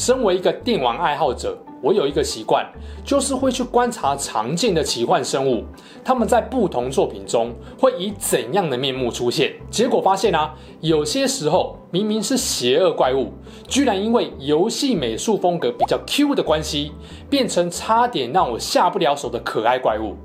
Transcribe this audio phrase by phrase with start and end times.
[0.00, 2.66] 身为一个电玩爱好者，我有一个习惯，
[3.04, 5.62] 就是会去观察常见的奇幻生物，
[6.02, 9.52] 他们在不同作品中会以怎样的面目出现。
[9.70, 13.34] 结果发现啊，有些时候明明是邪恶怪物，
[13.68, 16.92] 居然因为游戏美术风格比较 Q 的关系，
[17.28, 20.16] 变成差点让我下不了手的可爱怪物。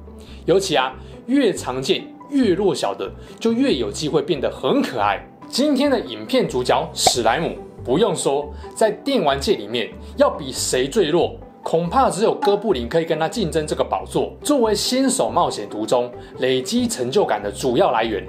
[0.45, 5.21] 尤其啊，越常见越弱小的，就越有机会变得很可爱。
[5.49, 7.57] 今天的影片主角史莱姆。
[7.85, 14.33] 不用说，在电玩界里面，要比谁最弱，恐怕只有哥布林可以跟他竞争这个宝座。
[14.41, 18.25] 作为新手冒险途中累积成就感的主要来源，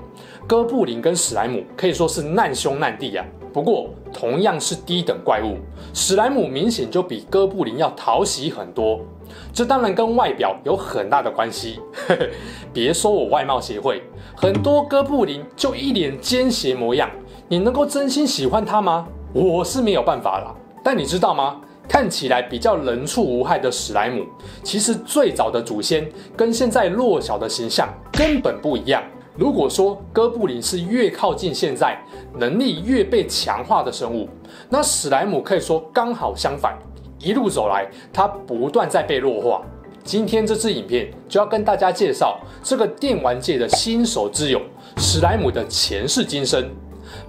[0.47, 3.25] 哥布林跟史莱姆可以说是难兄难弟啊。
[3.51, 5.57] 不过，同样是低等怪物，
[5.95, 9.01] 史莱姆明显就比哥布林要讨喜很多。
[9.55, 11.81] 这当然跟外表有很大的关系。
[12.75, 14.03] 别说我外貌协会，
[14.37, 17.11] 很多哥布林就一脸奸邪模样，
[17.49, 19.09] 你能够真心喜欢他吗？
[19.37, 21.61] 我是没有办法啦，但你知道吗？
[21.87, 24.25] 看起来比较人畜无害的史莱姆，
[24.63, 29.03] 其实最早的祖先跟现在弱小的形象根本不一样。
[29.37, 32.03] 如果说哥布林是越靠近现在，
[32.39, 34.27] 能力越被强化的生物，
[34.71, 36.75] 那史莱姆可以说刚好相反，
[37.19, 39.61] 一路走来，它不断在被弱化。
[40.03, 44.63] 今天这支影片就要跟大家介绍这个电玩界的新手之友
[44.97, 46.71] 史莱姆的前世今生，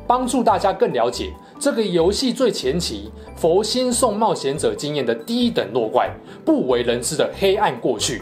[0.08, 1.34] 帮助大家更了解。
[1.60, 6.08] 这个游戏最前期佛心送冒险者经验的低等弱怪，
[6.46, 8.22] 不为人知的黑暗过去。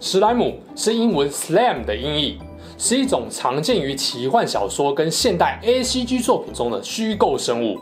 [0.00, 2.40] 史莱姆是英文 Slime 的音译，
[2.76, 7.78] 是一种常见于奇幻小说跟现代 ACG 作品中的虚构生物。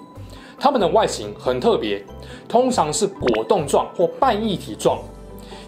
[0.59, 2.05] 它们的外形很特别，
[2.47, 4.99] 通常是果冻状或半液体状，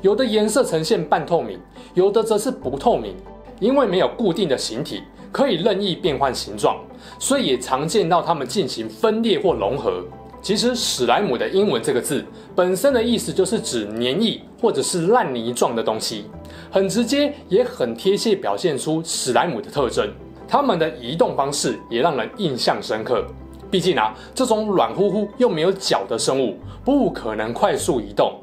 [0.03, 1.59] 有的颜色呈现半透明，
[1.95, 3.16] 有的则是不透明。
[3.61, 5.00] 因为没有固定的形体。
[5.31, 6.77] 可以任意变换形状，
[7.19, 10.03] 所以也常见到它们进行分裂或融合。
[10.41, 12.25] 其实史莱姆的英文这个字
[12.55, 16.25] 本身的意思就是指黏液或者是烂泥状的东西，
[16.71, 20.13] 很直接也很贴切，表现出史莱姆的特征。
[20.49, 23.25] 它们的移动方式也让人印象深刻。
[23.71, 28.39] 毕竟啊，这种软乎乎又没有脚的生物不可能快速移动，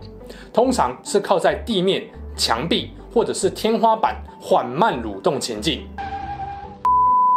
[0.54, 2.04] 通常是靠在地面、
[2.36, 5.82] 墙壁或者是天花板缓慢蠕动前进。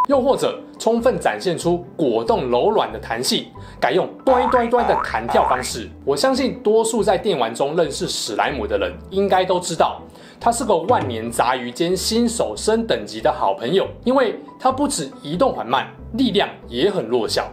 [0.08, 3.46] 又或者充分展现出果冻柔软的弹性，
[3.78, 5.88] 改用端端端的弹跳方式。
[6.04, 10.02] 我相信多数在电玩中认识史莱姆的人，应该都知道，
[10.41, 13.86] 他是个万年杂鱼兼新手升等级的好朋友。
[14.04, 17.48] 因为他不止移动缓慢，力量也很弱小。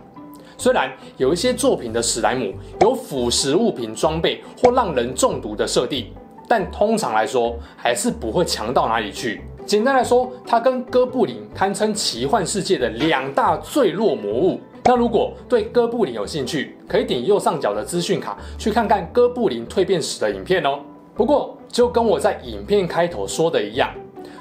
[0.58, 2.52] 虽然有一些作品的史莱姆
[2.82, 6.12] 有腐蚀物品装备或让人中毒的设定，
[6.48, 9.42] 但通常来说还是不会强到哪里去。
[9.66, 14.60] 简单来说，它跟哥布林堪称奇幻世界的两大最弱魔物。
[14.86, 20.80] 那如果对哥布林有兴趣，可以点右上角的资讯卡去看看哥布林蜕变史的影片哦。
[21.14, 23.92] 不过，就跟我在影片开头说的一样，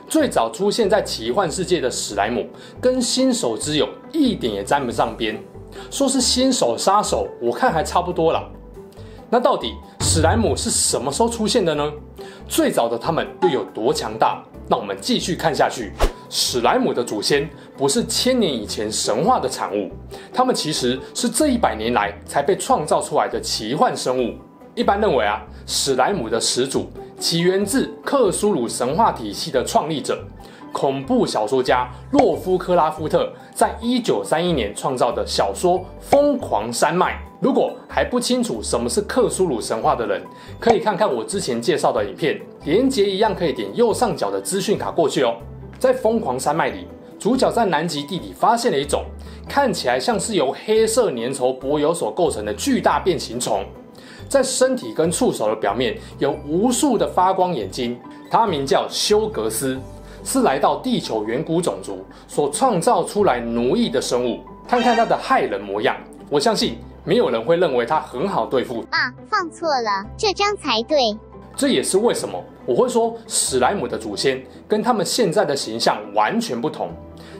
[0.08, 2.46] 最早出现在奇幻世界的史莱姆，
[2.80, 5.38] 跟新手之友一点也沾不上边。
[5.90, 8.48] 说是新手杀手，我看还差不多啦。
[9.31, 11.93] 那到底史莱姆是什么时候出现的呢？
[12.49, 14.43] 最早的他们又有多强大？
[14.69, 15.93] 让我们继续看下去。
[16.31, 19.91] 史莱姆的祖先不是千年以前神话的产物，
[20.33, 24.34] 他们其实是这一百年来才被创造出来的奇幻生物。
[24.75, 30.22] 一般认为啊，史莱姆的始祖起源自克苏鲁神话体系的创立者，
[30.78, 37.15] 恐怖小说家洛夫克拉夫特在一九三一年创造的小说《疯狂山脉》。
[37.41, 40.22] 如果还不清楚什么是克苏鲁神话的人，
[40.60, 45.34] 可以看看我之前介绍的影片，连接一样可以点右上角的资讯卡过去哦。
[45.80, 46.86] 在疯狂山脉里，
[47.19, 49.03] 主角在南极地底发现了一种
[49.48, 53.65] 看起来像是由黑色粘稠柏油所构成的巨大变形虫，
[54.28, 57.98] 在身体跟触手的表面有无数的发光眼睛，
[58.31, 59.77] 它名叫休格斯，
[60.28, 64.41] 是来到地球远古种族所创造出来奴役的生物。
[64.69, 65.97] 看看它的害人模样，
[66.28, 66.77] 我相信。
[67.03, 69.10] 没有人会认为它很好对付啊！
[69.30, 70.98] 放错了，这张才对。
[71.57, 76.91] 这也是为什么我会说史莱姆的祖先跟他们现在的形象完全不同。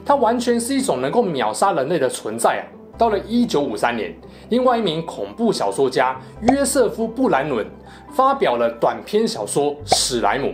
[0.03, 2.63] 它完全是一种能够秒杀人类的存在啊！
[2.97, 4.11] 到了一九五三年，
[4.49, 7.63] 另外一名恐怖小说家约瑟夫·布兰伦
[8.11, 10.47] 发表了短篇小说《史莱姆》，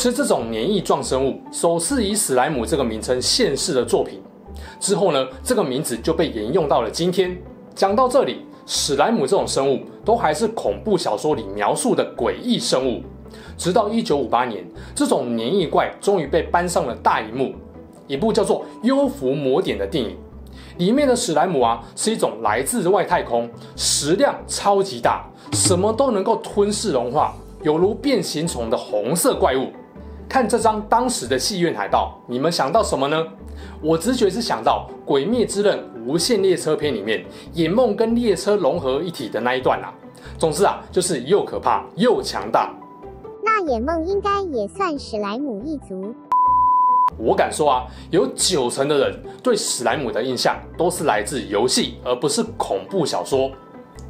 [0.00, 4.22] 是这种黏液状生物首次以史莱姆这个名称现世的作品。
[4.78, 7.36] 之后呢，这个名字就被沿用到了今天。
[7.74, 13.02] 讲到这里，史莱姆这种生物都还是恐怖小说里描述的诡异生物。
[13.56, 14.64] 直到一九五八年，
[14.94, 17.52] 这种黏液怪终于被搬上了大荧幕，
[18.06, 20.16] 一部叫做《幽浮魔典》的电影。
[20.76, 27.34] 里面的史莱姆啊，是一种来自外太空、食量超级大、什么都能够吞噬融化，
[27.64, 29.72] 犹如变形虫的红色怪物。
[30.28, 33.26] 看这张当时的戏院海报，你们想到什么呢？
[33.80, 39.92] 我直觉是想到《鬼灭之刃：无限列车篇》里面野梦跟列车融合一体的那一段啊。
[40.36, 42.70] 总之啊，就是又可怕又强大。
[43.42, 46.14] 那野梦应该也算史莱姆一族。
[47.16, 53.50] 我敢说啊，有九成的人对史莱姆的印象都是来自游戏，而不是恐怖小说。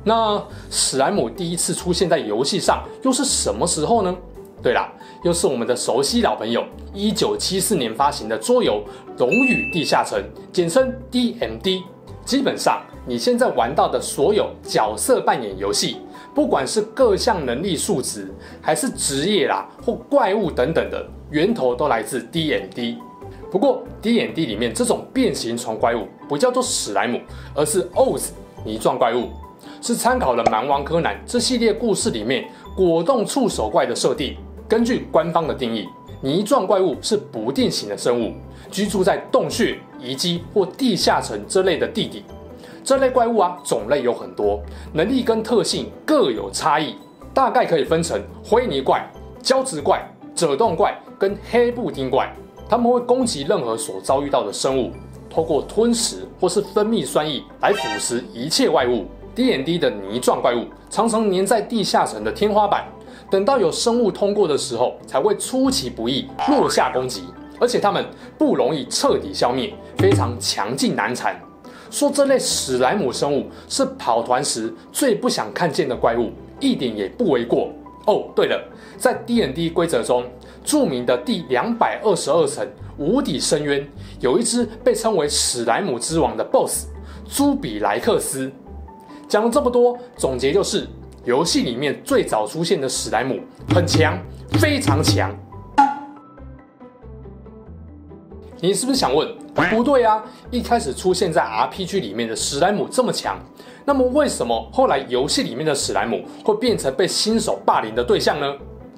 [0.03, 4.15] 那史莱姆第一次出现在游戏上，又是什么时候呢？
[4.63, 8.83] 对啦，又是我们的熟悉老朋友，一九七四年发行的桌游
[9.19, 10.19] 《龙与地下城》，
[10.53, 11.83] 简称 DMD。
[12.25, 15.97] 基本上，你现在玩到的所有角色扮演游戏，
[16.35, 21.07] 不管是各项能力数值，还是职业啦或怪物等等的。
[21.31, 22.97] 源头都来自 DMD，
[23.51, 27.19] 不过 DMD 里面这种变形虫怪物不叫做史莱姆，
[27.55, 28.29] 而是 OZ
[28.65, 29.31] 泥状怪物，
[29.81, 32.47] 是参考了《蛮王柯南》这系列故事里面
[32.77, 34.37] 果冻触手怪的设定。
[34.69, 35.89] 根据官方的定义，
[36.21, 38.35] 泥状怪物是不定型的生物，
[38.71, 42.23] 居住在洞穴、遗迹或地下层这类的地底。
[42.85, 44.61] 这类怪物啊，种类有很多，
[44.93, 46.97] 能力跟特性各有差异，
[47.33, 49.03] 大概可以分成灰泥怪、
[49.43, 50.95] 胶质怪、褶冻怪。
[51.19, 52.33] 跟黑布丁怪，
[52.69, 54.93] 他们会攻击任何所遭遇到的生物，
[55.29, 59.05] 透过吞食或是分泌酸液来腐蚀一切外物。
[59.35, 62.87] DMD 的泥状怪物常常粘在地下层的天花板，
[63.31, 67.25] 等到有生物通过的时候，才会出其不意落下攻击。
[67.61, 68.05] 而且它们
[68.39, 71.39] 不容易彻底消灭，非常强劲难缠。
[71.91, 76.31] 说这类史莱姆生物是跑团时最不想看见的怪物，
[76.61, 77.71] 一点也不为过。
[78.07, 78.63] 哦，对了，
[78.97, 80.25] 在 D N D 规则中。
[80.65, 82.67] 著名的第两百二十二层
[82.99, 83.89] 无底深渊，
[84.21, 86.89] 有一只被称为史莱姆之王的 BOSS
[87.27, 88.53] 朱比莱克斯。
[89.27, 90.87] 讲了这么多，总结就是：
[91.29, 93.39] 游戏里面最早出现的史莱姆
[93.75, 94.19] 很强，
[94.53, 95.31] 非常强。
[98.63, 99.29] 你是不是想问？
[99.71, 103.39] 不对啊，一开始出现在 RPG 里面的史莱姆这么强，
[103.85, 108.47] 那么为什么后来游戏里面的史莱姆会变成被新手霸凌的对象呢？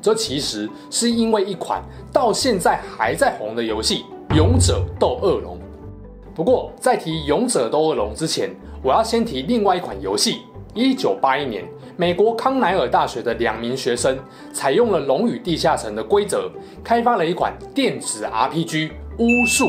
[0.01, 1.83] 这其实是因为一款
[2.13, 4.05] 到现在还在红的游戏
[4.37, 5.57] 《勇者斗恶龙》。
[6.33, 8.55] 不过，在提《勇者斗恶龙》之前，
[8.85, 10.43] 我要先提另外一款游戏。
[10.73, 11.65] 一九八一年，
[11.97, 14.19] 美国康奈尔大学的两名学生
[14.53, 16.51] 采用了《龙与地下城》的规则，
[16.83, 18.89] 开发了一款电子 RPG
[19.19, 19.67] 《巫术》。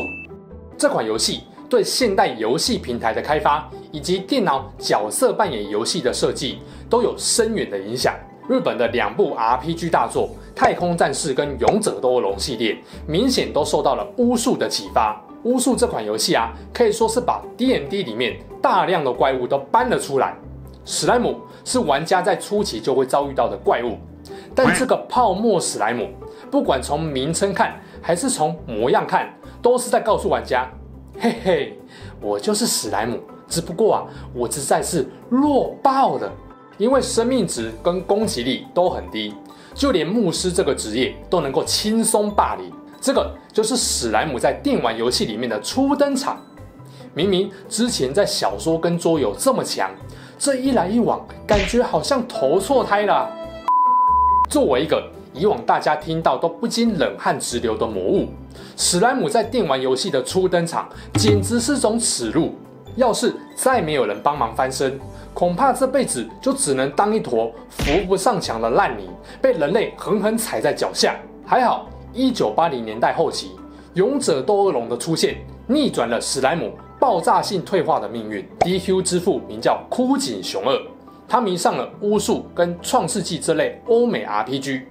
[0.78, 6.58] 这款游戏对现代游戏平台的开发以及电脑角色扮演游戏的设计
[6.88, 8.14] 都有深远的影响。
[8.48, 12.76] 日本的两部 RPG 大作《太空战士》跟《勇者斗恶龙》系列，
[13.06, 15.24] 明显都受到了巫术的启发。
[15.44, 20.36] 巫术这款游戏啊，可以说是把 DND 里面大量的怪物都搬了出来。
[20.84, 23.96] 史莱姆是玩家在初期就会遭遇到的怪物，
[24.54, 26.08] 但这个泡沫史莱姆，
[26.50, 30.70] 不管从名称看还是从模样看，都是在告诉玩家：
[31.18, 31.78] 嘿嘿，
[32.20, 34.04] 我就是史莱姆，只不过啊，
[34.34, 36.32] 我实在是弱爆了。
[36.78, 39.32] 因为生命值跟攻击力都很低，
[39.74, 42.72] 就连牧师这个职业都能够轻松霸凌。
[43.00, 46.40] 这个就是史莱姆在电玩游戏里面的初登场。
[47.14, 49.90] 明明之前在小说跟桌游这么强，
[50.44, 53.30] 这一来一往，感觉好像投错胎了。
[54.50, 55.00] 作为一个
[55.32, 58.26] 以往大家听到都不禁冷汗直流的魔物，
[58.76, 62.52] 史莱姆在电玩游戏的初登场，简直是种耻辱。
[62.96, 64.98] 要是再没有人帮忙翻身，
[65.32, 69.08] 恐怕这辈子就只能当一坨扶不上墙的烂泥，
[69.40, 71.14] 被人类狠狠踩在脚下。
[71.46, 73.52] 还好，一九八零年代后期，
[73.94, 75.36] 勇者斗恶龙的出现，
[75.68, 76.72] 逆转了史莱姆
[77.02, 78.48] 爆炸性退化的命运。
[78.60, 80.80] DQ 之父名叫枯井雄二，
[81.26, 84.82] 他迷上了巫术跟创世纪这类欧美 RPG，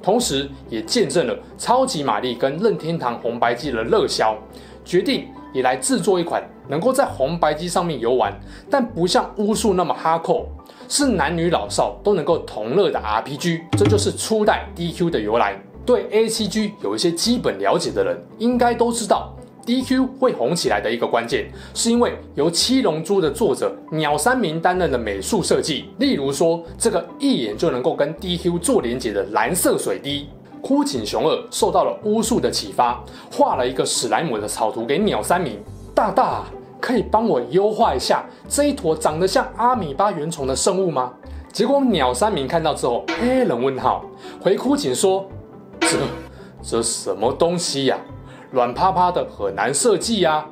[0.00, 4.36] 同时也见证了超级玛丽跟任天堂红白机的热销，
[4.84, 6.40] 决定也来制作一款。
[6.68, 8.32] 能够在红白机上面游玩，
[8.70, 10.46] 但不像巫术那么哈扣，
[10.88, 15.60] 是男女老少都能够同乐的 RPG，这就是初代 DQ 的由来。
[15.84, 19.35] 对 ACG 有一些基本了解的人，应该都知道
[19.66, 25.86] DQ 会红起来的一个关键，是因为由《七龙珠》的作者鸟山明担任的美术设计。
[25.98, 30.28] 例如说，这个一眼就能够跟 DQ 做连结的蓝色水滴，
[30.62, 35.58] 枯井雄二受到了巫术的启发，画了一个史莱姆的草图给鸟山明。
[35.92, 36.44] 大大，
[36.80, 41.12] 可以帮我优化一下这一坨长得像阿米巴原虫的生物吗？
[41.52, 44.04] 结果鸟山明看到之后，黑人问号，
[44.40, 45.26] 回枯井说
[45.80, 45.88] ：“这
[46.62, 47.98] 这什么东西呀、？”
[48.50, 50.46] 软趴趴的很难设计呀，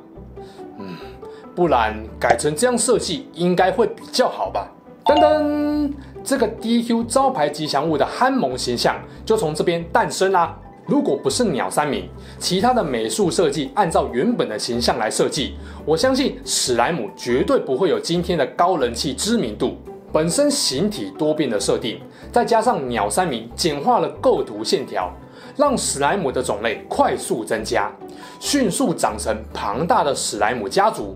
[0.77, 0.95] 嗯，
[1.55, 4.69] 不然改成这样设计应该会比较好吧？
[5.05, 5.91] 噔噔，
[6.23, 10.57] 这个 DQ 招牌吉祥物的憨萌形象就从这边诞生啦。
[10.87, 19.77] 如果不是鸟山明，其他的美术设计按照原本的形象来设计，我相信史莱姆绝对不会有今天的高人气知名度。
[20.11, 21.99] 本身形体多变的设定，
[22.31, 25.11] 再加上鸟山明简化了构图线条。
[25.55, 27.91] 让史莱姆的种类快速增加，
[28.39, 31.15] 迅速长成庞大的史莱姆家族。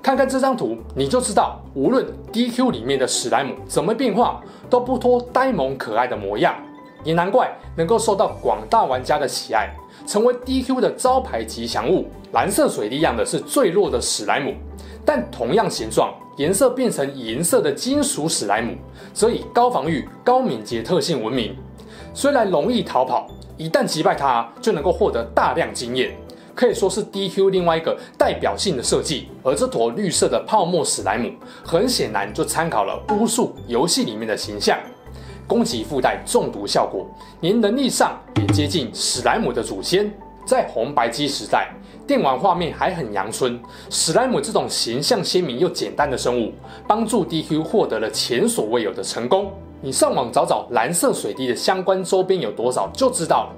[0.00, 6.54] 看看这张图，你就知道，无论 DQ 里面的史莱姆怎么变化，都不脱呆萌可爱的模样。
[7.04, 9.68] 也难怪能够受到广大玩家的喜爱，
[10.06, 12.06] 成为 DQ 的招牌吉祥物。
[12.32, 14.54] 蓝色水滴样的是最弱的史莱姆，
[15.04, 18.76] 但同样形状、颜色变成银色的金属史莱姆，
[19.12, 21.56] 则以高防御、高敏捷特性闻名。
[22.14, 23.28] 虽然容易逃跑。
[23.58, 26.16] 一旦击败它，就能够获得大量经验，
[26.54, 29.28] 可以说是 DQ 另外一个代表性的设计。
[29.44, 31.30] 而这坨绿色的泡沫史莱姆，
[31.62, 34.76] 很显然就参考了巫术游戏里面的形象，
[35.46, 37.06] 攻击附带中毒效果，
[37.40, 40.12] 连能力上也接近史莱姆的祖先。
[40.44, 41.70] 在红白机时代，
[42.04, 46.52] 电玩画面还很阳春，史莱姆这种形象鲜明又简单的生物，
[46.88, 49.52] 帮助 DQ 获得了前所未有的成功。
[49.84, 53.56] 你上网找找蓝色水滴的相关周边有多少就知道了。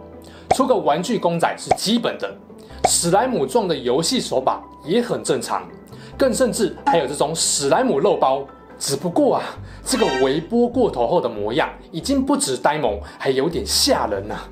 [0.57, 2.35] 出个玩具公仔是基本的，
[2.89, 5.69] 史莱姆状的游戏手把也很正常，
[6.17, 8.43] 更甚至还有这种史莱姆肉包。
[8.79, 9.43] 只不过啊，
[9.85, 14.49] 这个微波过头后的模样已经不止呆萌，还有点吓人呐、啊。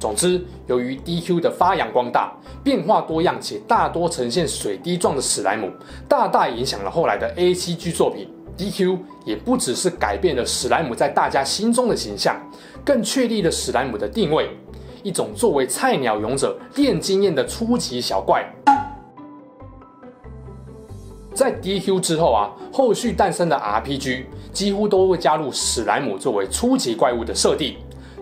[0.00, 2.32] 总之，由于 DQ 的发扬光大、
[2.64, 5.70] 变化多样且大多呈现水滴状的史莱姆，
[6.08, 8.28] 大大影响了后来的 ACG 作品。
[8.58, 12.36] DQ 也不只是改变了史莱姆在大家心中的形象，
[12.84, 14.50] 更确立了史莱姆的定位，
[15.04, 18.44] 一种作为菜鸟勇者练经验的初级小怪。
[21.32, 27.76] 在 DQ 之后啊，后续诞生的 RPG 几乎都会加入史莱姆作为初级怪物的设定，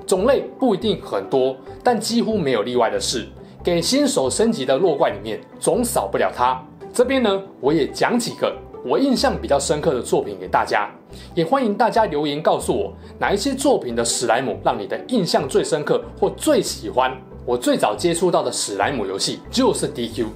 [0.06, 3.26] 种类不一定很多，但几乎没有例外的是，
[3.64, 6.62] 给新手升级的弱怪里面总少不了它。
[6.92, 8.54] 这边呢，我也讲几个。
[8.86, 10.88] 我印象比较深刻的作品给大家，
[11.34, 17.12] 也欢迎大家留言告诉我哪一些作品的史莱姆让你的印象最深刻或最喜欢。
[17.44, 20.26] 我最早接触到的史莱姆游戏就是 DQ，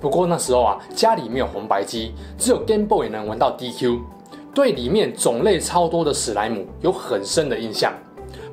[0.00, 4.00] 不过那时候啊家里没有红白机，只有 Game Boy 能玩到 DQ，
[4.52, 7.92] 对里面种类超多的史莱姆有很深的印象。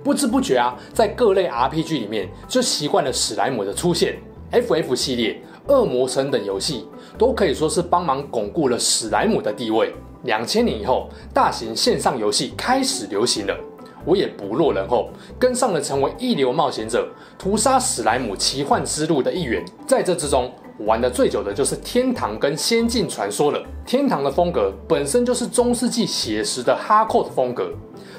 [0.04, 4.20] 不知不觉啊，在各类 RPG 里面就习惯了史莱姆的出现
[4.52, 5.42] ，FF 系列。
[5.68, 6.88] 恶魔城等游戏
[7.20, 9.94] 都可以说是帮忙巩固了史莱姆的地位。
[10.24, 13.56] 两千年以后，大型线上游戏开始流行了，
[14.04, 19.64] 我也不落人后，跟上了成为一流冒险者、屠杀史莱姆奇幻之路的一员。
[19.86, 23.64] 在这之中，玩的最久的就是天堂跟仙境传说了。
[23.86, 27.72] 天堂的风格本身就是中世纪写实的哈扣的风格，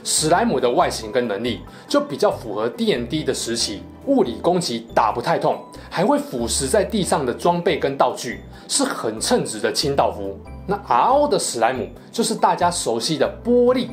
[0.04, 5.58] 史莱姆的外形跟能力就比较符合 D N D 的时期，物理攻击打不太痛。
[5.88, 10.38] 还会腐蚀在地上的装备跟道具，是很称职的清道夫。
[10.66, 13.88] 那 RO 的史莱姆就是大家熟悉的玻璃，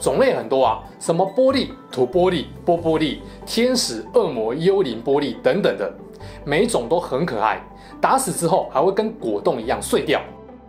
[0.00, 5.88] 种类很多啊，什么玻璃、土玻璃、波波利、天使、恶魔、幽灵玻璃等等的，
[6.44, 7.62] 每种都很可爱，
[8.00, 10.20] 打死之后还会跟果冻一样碎掉。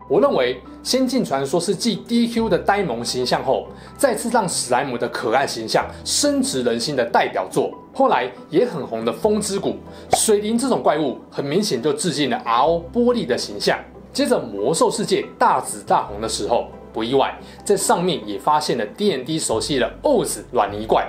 [0.09, 7.71] 我认为《仙境传说》是继 DQ 的呆萌形象后，再次让史莱姆的可爱形象深植人心的代表作。
[7.93, 9.75] 后来也很红的《风之谷》
[10.17, 13.77] 水灵这种怪物，很明显就致敬了 RO 玻璃的形象。
[14.11, 21.07] 接着《魔兽世界》大紫大红的时候，不意外，在上面也发现了 D.N.D 熟悉的 OZ 软泥怪。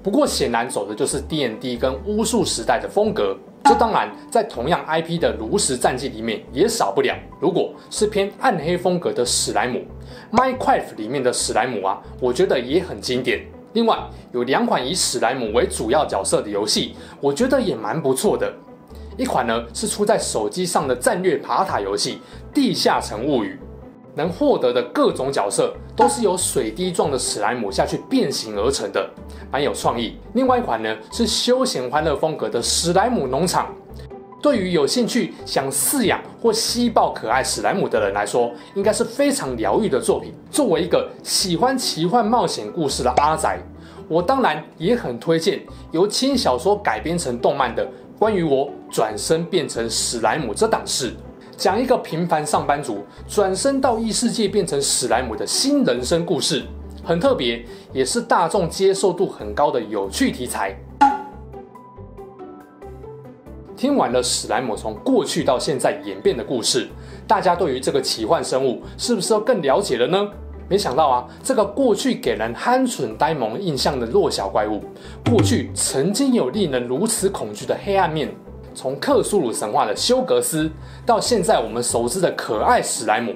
[0.00, 3.36] 不过显然走的就是 D.N.D 跟巫术时代的风格。
[3.64, 7.14] 这当然，在同样 IP 的炉石战记里面也少不了。
[7.40, 9.84] 如果是偏暗黑风格的史莱姆
[10.32, 13.44] ，Minecraft 里面的史莱姆啊，我觉得也很经典。
[13.74, 13.98] 另外，
[14.32, 18.50] 有两款以史莱姆为主要角色的游戏，我觉得也蛮不错的。
[19.18, 22.20] 一款呢是出在手机上的战略爬塔游戏
[22.54, 23.58] 《地下城物语》，
[24.18, 29.08] 能获得的各种角色都是由水滴状的史莱姆下去变形而成的，
[29.48, 30.18] 蛮有创意。
[30.32, 33.72] 另外一款呢是休闲欢乐风格的史莱姆农场，
[34.42, 40.34] 对于有兴趣想饲养或吸爆可爱史莱姆的人来说，应该是非常疗愈的作品。
[40.50, 43.60] 作为一个喜欢奇幻冒险故事的阿宅，
[44.08, 51.14] 我当然也很推荐由轻小说改编成动漫的关于我转身变成史莱姆这档事。
[51.58, 56.62] 讲一个平凡上班族转身到异世界变成史莱姆的新人生故事，
[57.02, 60.72] 很特别，也是大众接受度很高的有趣题材。
[63.76, 66.86] 听完了史莱姆从过去到现在演变的故事，
[67.26, 70.30] 大家对于这个奇幻生物是不是又更了解了呢？
[70.68, 74.80] 没想到啊，这个过去给人憨蠢呆萌印象的弱小怪物，
[75.28, 78.32] 过去曾经有令人如此恐惧的黑暗面。
[78.78, 80.70] 从克苏鲁神话的休格斯，
[81.04, 83.34] 到现在我们熟知的可爱史莱姆，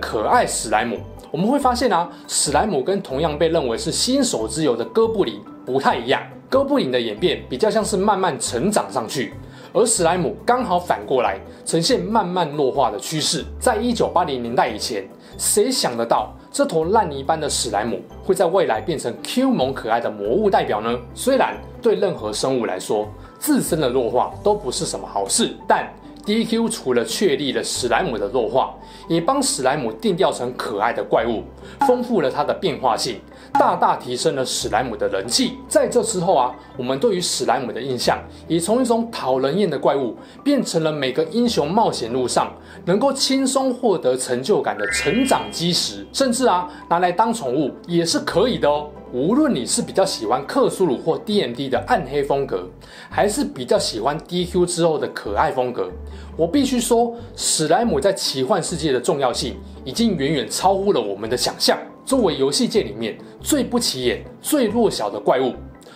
[0.00, 0.98] 可爱史莱姆，
[1.30, 6.20] 我们会发现啊，史莱姆跟同样被认为是新手之友的哥布林不太一样。
[6.50, 9.32] 哥布林的演变比较像是慢慢成长上去，
[9.72, 13.44] 而史莱姆刚好反过来，呈现慢慢弱化的趋势。
[13.60, 15.08] 在一九八零年代以前，
[15.38, 20.98] 谁想得到这坨烂泥般的史莱姆会在未来变成 Q 萌可爱的魔物代表呢？
[21.14, 23.08] 虽然对任何生物来说，
[23.42, 25.92] 自身的弱化都不是什么好事，但
[26.24, 28.72] DQ 除了确立了史莱姆的弱化，
[29.08, 31.42] 也帮史莱姆定调成可爱的怪物，
[31.80, 33.20] 丰富了它的变化性，
[33.54, 35.54] 大大提升了史莱姆的人气。
[35.66, 42.52] 在这之后啊，我们对于史莱姆的印象也从一种讨人厌的怪物，变成了每个英雄冒险路上
[42.84, 48.88] 能够轻松获得成就感的成长基石，甚至啊，拿来当宠物也是可以的哦。
[49.12, 52.66] 无论你是比较喜欢克苏鲁或 DND 的暗黑风格，
[53.10, 55.90] 还是比较喜欢 DQ 之后的可爱风格，
[56.34, 61.78] 我必须说，史莱姆在奇幻世界的重要性已经远远超乎了我们的想象。
[62.06, 65.52] 作为游戏界里面最不起眼、最弱小的怪物，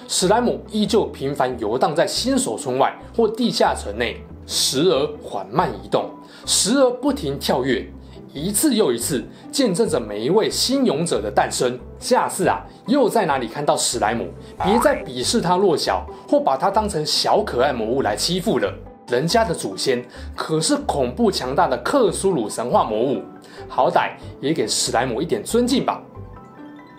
[0.07, 6.11] 史莱姆依旧频繁游荡在新手村外或地下城内，时而缓慢移动，
[6.45, 7.91] 时而不停跳跃。
[8.33, 11.79] 一次又一次见证着每一位新勇者的诞生。
[11.99, 14.29] 下次啊，又在哪里看到史莱姆，
[14.63, 18.73] 别再鄙视他弱小，或把他当成小可爱魔物来欺负了。
[19.09, 23.23] 人家的祖先可是恐怖强大的克苏鲁神话魔物，
[23.69, 24.11] 好歹
[24.41, 26.03] 也给史莱姆一点尊敬吧。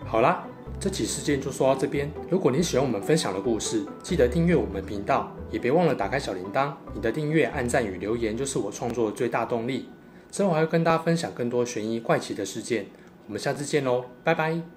[0.06, 0.42] 好啦，
[0.80, 2.10] 这期事件就说到这边。
[2.30, 6.72] 如果你喜欢我们分享的故事，记得订阅我们频道，也别忘了打开小铃铛。
[6.94, 9.90] 你的订阅、按赞与留言就是我创作的最大动力。
[10.32, 12.86] 之后还会跟大家分享更多悬疑怪奇的事件，
[13.28, 14.77] 我们下次见喽，拜拜。